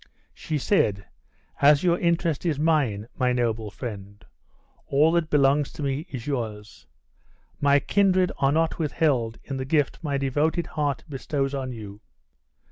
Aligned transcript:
She 0.33 0.57
said: 0.57 1.05
"As 1.61 1.83
your 1.83 1.99
interest 1.99 2.43
is 2.43 2.57
mine, 2.57 3.07
my 3.15 3.31
noble 3.33 3.69
friend, 3.69 4.25
all 4.87 5.11
that 5.11 5.29
belongs 5.29 5.71
to 5.73 5.83
me 5.83 6.07
is 6.09 6.25
yours. 6.25 6.87
My 7.59 7.77
kindred 7.79 8.31
are 8.39 8.51
not 8.51 8.79
withheld 8.79 9.37
in 9.43 9.57
the 9.57 9.63
gift 9.65 9.99
my 10.03 10.17
devoted 10.17 10.65
heart 10.65 11.03
bestows 11.07 11.53
on 11.53 11.71
you. 11.71 12.01